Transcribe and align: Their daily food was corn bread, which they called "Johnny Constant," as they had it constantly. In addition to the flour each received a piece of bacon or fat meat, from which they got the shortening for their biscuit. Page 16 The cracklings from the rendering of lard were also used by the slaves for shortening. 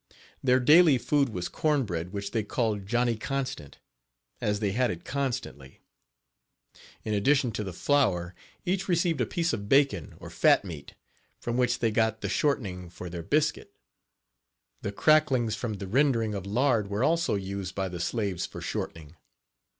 Their 0.41 0.59
daily 0.59 0.97
food 0.97 1.29
was 1.29 1.47
corn 1.47 1.85
bread, 1.85 2.11
which 2.11 2.31
they 2.31 2.41
called 2.41 2.87
"Johnny 2.87 3.15
Constant," 3.15 3.77
as 4.41 4.59
they 4.59 4.71
had 4.71 4.89
it 4.89 5.05
constantly. 5.05 5.79
In 7.03 7.13
addition 7.13 7.51
to 7.51 7.63
the 7.63 7.71
flour 7.71 8.33
each 8.65 8.87
received 8.87 9.21
a 9.21 9.27
piece 9.27 9.53
of 9.53 9.69
bacon 9.69 10.15
or 10.19 10.31
fat 10.31 10.65
meat, 10.65 10.95
from 11.39 11.55
which 11.55 11.77
they 11.77 11.91
got 11.91 12.21
the 12.21 12.29
shortening 12.29 12.89
for 12.89 13.11
their 13.11 13.21
biscuit. 13.21 13.67
Page 13.75 14.89
16 14.89 14.89
The 14.89 14.91
cracklings 14.91 15.55
from 15.55 15.73
the 15.75 15.85
rendering 15.85 16.33
of 16.33 16.47
lard 16.47 16.87
were 16.89 17.03
also 17.03 17.35
used 17.35 17.75
by 17.75 17.87
the 17.87 17.99
slaves 17.99 18.47
for 18.47 18.59
shortening. 18.59 19.17